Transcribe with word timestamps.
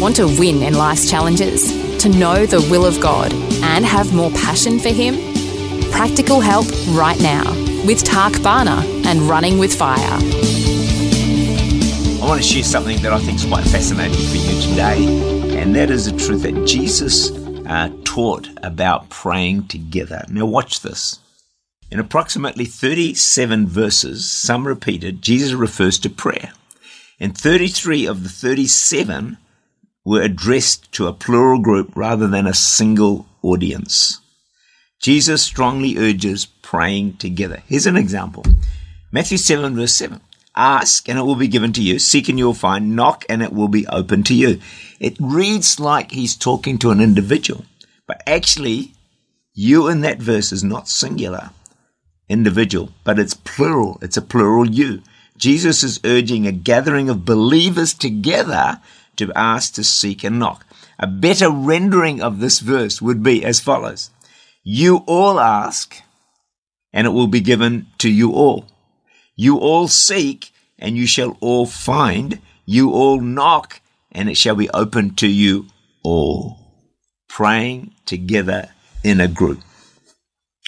Want 0.00 0.16
to 0.16 0.24
win 0.26 0.62
in 0.62 0.72
life's 0.72 1.10
challenges? 1.10 1.68
To 1.98 2.08
know 2.08 2.46
the 2.46 2.66
will 2.70 2.86
of 2.86 2.98
God 3.02 3.34
and 3.62 3.84
have 3.84 4.14
more 4.14 4.30
passion 4.30 4.78
for 4.78 4.88
Him? 4.88 5.16
Practical 5.90 6.40
help 6.40 6.64
right 6.88 7.20
now 7.20 7.44
with 7.84 8.02
Tak 8.02 8.32
Bhana 8.42 8.82
and 9.04 9.20
Running 9.20 9.58
with 9.58 9.74
Fire. 9.76 10.18
I 12.18 12.18
want 12.22 12.40
to 12.40 12.48
share 12.48 12.62
something 12.62 13.02
that 13.02 13.12
I 13.12 13.18
think 13.18 13.40
is 13.40 13.44
quite 13.44 13.64
fascinating 13.64 14.26
for 14.28 14.36
you 14.36 14.62
today, 14.70 15.58
and 15.58 15.76
that 15.76 15.90
is 15.90 16.10
the 16.10 16.16
truth 16.16 16.44
that 16.44 16.66
Jesus 16.66 17.30
uh, 17.66 17.90
taught 18.04 18.48
about 18.62 19.10
praying 19.10 19.68
together. 19.68 20.24
Now, 20.30 20.46
watch 20.46 20.80
this. 20.80 21.18
In 21.90 22.00
approximately 22.00 22.64
37 22.64 23.66
verses, 23.66 24.30
some 24.30 24.66
repeated, 24.66 25.20
Jesus 25.20 25.52
refers 25.52 25.98
to 25.98 26.08
prayer. 26.08 26.52
In 27.18 27.32
33 27.32 28.06
of 28.06 28.22
the 28.22 28.30
37, 28.30 29.36
were 30.04 30.22
addressed 30.22 30.90
to 30.92 31.06
a 31.06 31.12
plural 31.12 31.60
group 31.60 31.92
rather 31.94 32.26
than 32.26 32.46
a 32.46 32.54
single 32.54 33.26
audience. 33.42 34.20
Jesus 35.00 35.42
strongly 35.42 35.98
urges 35.98 36.46
praying 36.46 37.16
together. 37.16 37.62
Here's 37.66 37.86
an 37.86 37.96
example. 37.96 38.44
Matthew 39.12 39.38
7 39.38 39.74
verse 39.74 39.94
7. 39.94 40.20
Ask 40.56 41.08
and 41.08 41.18
it 41.18 41.22
will 41.22 41.36
be 41.36 41.48
given 41.48 41.72
to 41.74 41.82
you. 41.82 41.98
Seek 41.98 42.28
and 42.28 42.38
you'll 42.38 42.54
find. 42.54 42.94
Knock 42.94 43.24
and 43.28 43.42
it 43.42 43.52
will 43.52 43.68
be 43.68 43.86
open 43.86 44.22
to 44.24 44.34
you. 44.34 44.60
It 44.98 45.16
reads 45.20 45.80
like 45.80 46.10
he's 46.10 46.36
talking 46.36 46.78
to 46.78 46.90
an 46.90 47.00
individual, 47.00 47.64
but 48.06 48.22
actually 48.26 48.92
you 49.54 49.88
in 49.88 50.00
that 50.02 50.18
verse 50.18 50.52
is 50.52 50.62
not 50.62 50.88
singular 50.88 51.50
individual, 52.28 52.90
but 53.04 53.18
it's 53.18 53.34
plural. 53.34 53.98
It's 54.00 54.16
a 54.16 54.22
plural 54.22 54.70
you. 54.70 55.02
Jesus 55.36 55.82
is 55.82 56.00
urging 56.04 56.46
a 56.46 56.52
gathering 56.52 57.08
of 57.08 57.24
believers 57.24 57.92
together 57.92 58.80
to 59.20 59.32
ask, 59.34 59.74
to 59.74 59.84
seek, 59.84 60.24
and 60.24 60.38
knock. 60.38 60.66
A 60.98 61.06
better 61.06 61.48
rendering 61.48 62.20
of 62.20 62.40
this 62.40 62.60
verse 62.60 63.00
would 63.00 63.22
be 63.22 63.44
as 63.44 63.60
follows 63.60 64.10
You 64.62 64.98
all 65.06 65.40
ask, 65.40 66.02
and 66.92 67.06
it 67.06 67.10
will 67.10 67.26
be 67.26 67.40
given 67.40 67.86
to 67.98 68.10
you 68.10 68.32
all. 68.32 68.66
You 69.36 69.56
all 69.56 69.88
seek, 69.88 70.50
and 70.78 70.96
you 70.96 71.06
shall 71.06 71.38
all 71.40 71.64
find. 71.64 72.40
You 72.66 72.90
all 72.90 73.20
knock, 73.20 73.80
and 74.12 74.28
it 74.28 74.36
shall 74.36 74.56
be 74.56 74.68
opened 74.70 75.16
to 75.18 75.28
you 75.28 75.66
all. 76.02 76.58
Praying 77.28 77.94
together 78.04 78.70
in 79.02 79.20
a 79.20 79.28
group. 79.28 79.60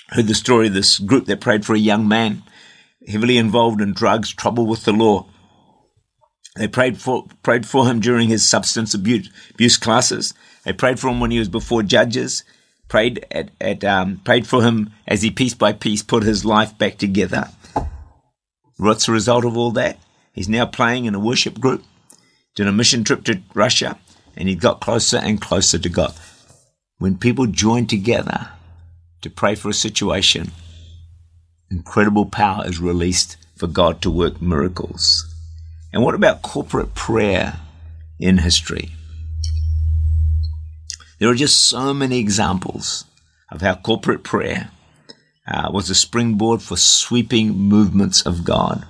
Heard 0.09 0.28
the 0.28 0.34
story 0.34 0.69
of 0.69 0.75
this 0.75 0.98
group 0.98 1.27
that 1.27 1.41
prayed 1.41 1.66
for 1.66 1.75
a 1.75 1.78
young 1.78 2.06
man 2.06 2.42
heavily 3.09 3.39
involved 3.39 3.81
in 3.81 3.92
drugs, 3.92 4.33
trouble 4.33 4.66
with 4.66 4.84
the 4.84 4.92
law. 4.92 5.27
They 6.56 6.69
prayed 6.69 6.98
for, 6.98 7.27
prayed 7.42 7.67
for 7.67 7.86
him 7.86 8.00
during 8.00 8.28
his 8.28 8.48
substance 8.48 8.92
abuse, 8.92 9.31
abuse 9.50 9.78
classes. 9.78 10.34
They 10.64 10.72
prayed 10.72 11.00
for 11.00 11.09
him 11.09 11.19
when 11.19 11.31
he 11.31 11.39
was 11.39 11.48
before 11.48 11.83
judges. 11.83 12.44
Prayed 12.89 13.25
at, 13.31 13.50
at 13.59 13.84
um, 13.84 14.19
prayed 14.19 14.47
for 14.47 14.62
him 14.62 14.91
as 15.09 15.22
he 15.22 15.31
piece 15.31 15.54
by 15.54 15.72
piece 15.72 16.03
put 16.03 16.25
his 16.25 16.44
life 16.44 16.76
back 16.76 16.99
together. 16.99 17.49
What's 18.76 19.06
the 19.06 19.12
result 19.12 19.47
of 19.47 19.56
all 19.56 19.71
that? 19.72 19.99
He's 20.34 20.49
now 20.49 20.66
playing 20.66 21.06
in 21.06 21.15
a 21.15 21.21
worship 21.21 21.59
group, 21.59 21.84
doing 22.55 22.69
a 22.69 22.72
mission 22.72 23.03
trip 23.03 23.25
to 23.25 23.41
Russia, 23.55 23.99
and 24.37 24.49
he 24.49 24.55
got 24.55 24.81
closer 24.81 25.16
and 25.16 25.41
closer 25.41 25.78
to 25.78 25.88
God. 25.88 26.15
When 26.99 27.16
people 27.16 27.47
join 27.47 27.87
together 27.87 28.50
to 29.22 29.31
pray 29.31 29.55
for 29.55 29.71
a 29.71 29.75
situation, 29.75 30.50
incredible 31.71 32.26
power 32.26 32.66
is 32.66 32.78
released 32.78 33.38
for 33.56 33.69
God 33.69 34.03
to 34.03 34.10
work 34.10 34.43
miracles. 34.43 35.31
And 35.92 36.03
what 36.03 36.14
about 36.14 36.42
corporate 36.42 36.94
prayer 36.94 37.60
in 38.19 38.38
history? 38.38 38.92
There 41.19 41.28
are 41.28 41.34
just 41.34 41.62
so 41.69 41.92
many 41.92 42.19
examples 42.19 43.04
of 43.50 43.60
how 43.60 43.75
corporate 43.75 44.25
prayer 44.25 44.70
uh, 45.47 45.70
was 45.72 45.91
a 45.91 45.94
springboard 45.94 46.62
for 46.62 46.76
sweeping 46.76 47.50
movements 47.50 48.22
of 48.22 48.44
God. 48.44 48.86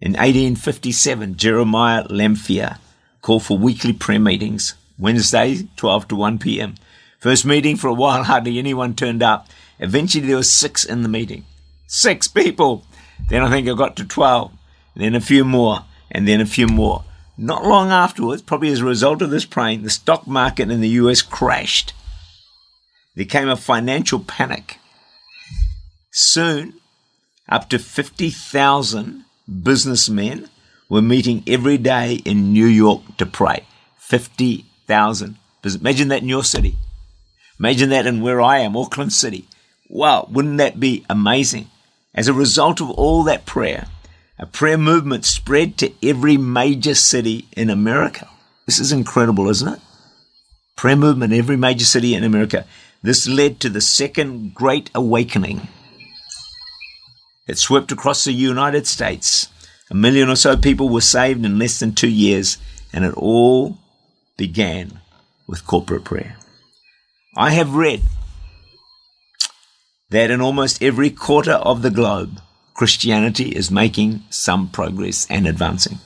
In 0.00 0.12
1857, 0.12 1.36
Jeremiah 1.36 2.06
Lanphier 2.08 2.78
called 3.20 3.42
for 3.42 3.58
weekly 3.58 3.92
prayer 3.92 4.20
meetings, 4.20 4.74
Wednesday, 4.98 5.66
12 5.76 6.08
to 6.08 6.16
1 6.16 6.38
p.m. 6.38 6.76
First 7.18 7.44
meeting 7.44 7.76
for 7.76 7.88
a 7.88 7.94
while, 7.94 8.22
hardly 8.24 8.58
anyone 8.58 8.94
turned 8.94 9.22
up. 9.22 9.48
Eventually, 9.80 10.26
there 10.26 10.36
were 10.36 10.42
six 10.42 10.84
in 10.84 11.02
the 11.02 11.08
meeting. 11.08 11.44
Six 11.88 12.28
people. 12.28 12.84
Then 13.28 13.42
I 13.42 13.50
think 13.50 13.66
it 13.66 13.76
got 13.76 13.96
to 13.96 14.04
12, 14.04 14.52
then 14.94 15.14
a 15.14 15.20
few 15.20 15.44
more 15.44 15.84
and 16.14 16.26
then 16.28 16.40
a 16.40 16.46
few 16.46 16.68
more. 16.68 17.04
Not 17.36 17.66
long 17.66 17.90
afterwards, 17.90 18.40
probably 18.40 18.70
as 18.70 18.80
a 18.80 18.84
result 18.84 19.20
of 19.20 19.30
this 19.30 19.44
praying, 19.44 19.82
the 19.82 19.90
stock 19.90 20.26
market 20.26 20.70
in 20.70 20.80
the 20.80 20.88
US 21.00 21.20
crashed. 21.20 21.92
There 23.16 23.24
came 23.24 23.48
a 23.48 23.56
financial 23.56 24.20
panic. 24.20 24.78
Soon, 26.12 26.74
up 27.48 27.68
to 27.70 27.78
50,000 27.78 29.24
businessmen 29.62 30.48
were 30.88 31.02
meeting 31.02 31.42
every 31.46 31.76
day 31.76 32.20
in 32.24 32.52
New 32.52 32.66
York 32.66 33.16
to 33.18 33.26
pray. 33.26 33.66
50,000. 33.98 35.36
Imagine 35.64 36.08
that 36.08 36.22
in 36.22 36.28
your 36.28 36.44
city. 36.44 36.76
Imagine 37.58 37.90
that 37.90 38.06
in 38.06 38.20
where 38.20 38.40
I 38.40 38.58
am, 38.58 38.76
Auckland 38.76 39.12
City. 39.12 39.46
Wow, 39.88 40.28
wouldn't 40.30 40.58
that 40.58 40.78
be 40.78 41.04
amazing? 41.10 41.70
As 42.14 42.28
a 42.28 42.32
result 42.32 42.80
of 42.80 42.90
all 42.90 43.24
that 43.24 43.46
prayer, 43.46 43.86
a 44.38 44.46
prayer 44.46 44.78
movement 44.78 45.24
spread 45.24 45.78
to 45.78 45.92
every 46.02 46.36
major 46.36 46.94
city 46.94 47.46
in 47.56 47.70
America. 47.70 48.28
This 48.66 48.78
is 48.78 48.92
incredible, 48.92 49.48
isn't 49.48 49.74
it? 49.74 49.80
Prayer 50.76 50.96
movement 50.96 51.32
in 51.32 51.38
every 51.38 51.56
major 51.56 51.84
city 51.84 52.14
in 52.14 52.24
America. 52.24 52.66
This 53.02 53.28
led 53.28 53.60
to 53.60 53.68
the 53.68 53.80
second 53.80 54.54
Great 54.54 54.90
Awakening. 54.94 55.68
It 57.46 57.58
swept 57.58 57.92
across 57.92 58.24
the 58.24 58.32
United 58.32 58.86
States. 58.86 59.48
A 59.90 59.94
million 59.94 60.28
or 60.28 60.36
so 60.36 60.56
people 60.56 60.88
were 60.88 61.02
saved 61.02 61.44
in 61.44 61.58
less 61.58 61.78
than 61.78 61.94
two 61.94 62.08
years, 62.08 62.56
and 62.92 63.04
it 63.04 63.14
all 63.14 63.78
began 64.36 65.00
with 65.46 65.66
corporate 65.66 66.04
prayer. 66.04 66.36
I 67.36 67.50
have 67.50 67.74
read 67.74 68.02
that 70.10 70.30
in 70.30 70.40
almost 70.40 70.82
every 70.82 71.10
quarter 71.10 71.52
of 71.52 71.82
the 71.82 71.90
globe, 71.90 72.40
Christianity 72.74 73.50
is 73.50 73.70
making 73.70 74.24
some 74.30 74.68
progress 74.68 75.26
and 75.30 75.46
advancing, 75.46 75.98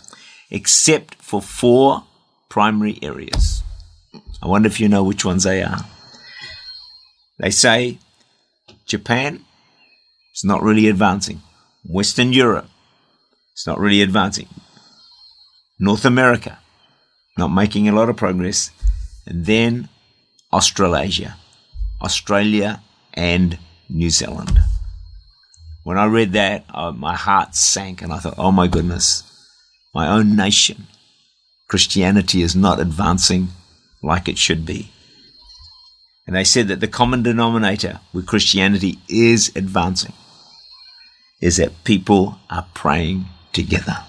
except 0.51 1.15
for 1.17 1.41
four 1.41 2.05
primary 2.51 2.99
areas. 3.03 3.63
I 4.43 4.49
wonder 4.49 4.67
if 4.69 4.79
you 4.79 4.89
know 4.89 5.03
which 5.03 5.25
ones 5.25 5.45
they 5.45 5.63
are. 5.63 5.85
They 7.39 7.51
say 7.51 7.99
Japan 8.87 9.45
is 10.35 10.45
not 10.45 10.63
really 10.63 10.89
advancing. 10.89 11.41
Western 11.85 12.33
Europe 12.33 12.69
is 13.57 13.67
not 13.67 13.81
really 13.81 14.03
advancing. 14.03 14.49
North 15.81 16.05
America, 16.05 16.59
not 17.39 17.49
making 17.49 17.89
a 17.89 17.93
lot 17.93 18.09
of 18.09 18.17
progress. 18.17 18.71
And 19.27 19.47
then 19.47 19.89
Australasia, 20.53 21.37
Australia 22.03 22.83
and 23.15 23.59
New 23.89 24.11
Zealand. 24.11 24.59
When 25.89 25.97
I 25.97 26.05
read 26.05 26.35
that, 26.35 26.67
uh, 26.69 26.93
my 26.93 27.17
heart 27.17 27.55
sank 27.55 28.03
and 28.03 28.13
I 28.13 28.19
thought, 28.19 28.35
oh 28.37 28.53
my 28.53 28.67
goodness, 28.67 29.23
my 29.95 30.07
own 30.07 30.37
nation, 30.37 30.87
Christianity 31.67 32.43
is 32.43 32.55
not 32.55 32.79
advancing 32.79 33.49
like 34.03 34.29
it 34.29 34.37
should 34.37 34.67
be. 34.67 34.91
And 36.27 36.37
they 36.37 36.45
said 36.45 36.69
that 36.69 36.81
the 36.81 36.89
common 36.89 37.23
denominator 37.23 38.01
with 38.13 38.27
Christianity 38.27 38.99
is 39.09 39.51
advancing 39.57 40.13
is 41.41 41.57
that 41.57 41.85
people 41.85 42.39
are 42.51 42.67
praying 42.75 43.25
together. 43.55 44.05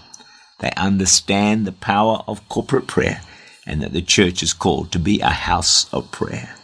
They 0.59 0.71
understand 0.71 1.65
the 1.65 1.71
power 1.71 2.25
of 2.27 2.49
corporate 2.49 2.87
prayer 2.87 3.21
and 3.65 3.81
that 3.81 3.93
the 3.93 4.01
church 4.01 4.43
is 4.43 4.51
called 4.51 4.91
to 4.91 4.99
be 4.99 5.21
a 5.21 5.29
house 5.29 5.87
of 5.93 6.11
prayer. 6.11 6.57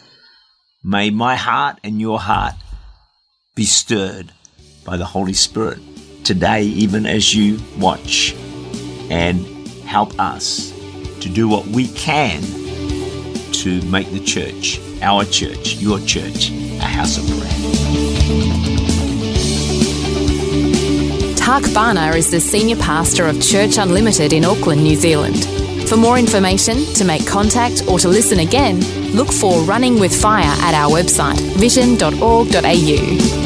May 0.84 1.08
my 1.08 1.36
heart 1.36 1.78
and 1.82 2.02
your 2.02 2.20
heart 2.20 2.56
be 3.54 3.64
stirred 3.64 4.32
by 4.86 4.96
the 4.96 5.04
Holy 5.04 5.34
Spirit 5.34 5.78
today, 6.24 6.62
even 6.62 7.04
as 7.04 7.34
you 7.34 7.58
watch 7.78 8.34
and 9.10 9.44
help 9.84 10.18
us 10.18 10.72
to 11.20 11.28
do 11.28 11.48
what 11.48 11.66
we 11.66 11.88
can 11.88 12.40
to 13.52 13.82
make 13.86 14.10
the 14.12 14.22
church, 14.24 14.80
our 15.02 15.24
church, 15.24 15.74
your 15.74 15.98
church, 16.00 16.50
a 16.50 16.84
house 16.84 17.18
of 17.18 17.26
prayer. 17.26 17.52
Tak 21.36 21.62
Bhana 21.74 22.16
is 22.16 22.30
the 22.30 22.40
senior 22.40 22.76
pastor 22.76 23.26
of 23.26 23.40
Church 23.40 23.78
Unlimited 23.78 24.32
in 24.32 24.44
Auckland, 24.44 24.82
New 24.82 24.96
Zealand. 24.96 25.44
For 25.88 25.96
more 25.96 26.18
information, 26.18 26.84
to 26.94 27.04
make 27.04 27.26
contact, 27.26 27.84
or 27.88 27.98
to 28.00 28.08
listen 28.08 28.40
again, 28.40 28.80
look 29.14 29.32
for 29.32 29.62
Running 29.62 30.00
with 30.00 30.12
Fire 30.20 30.54
at 30.62 30.74
our 30.74 30.90
website, 30.90 31.38
vision.org.au. 31.56 33.45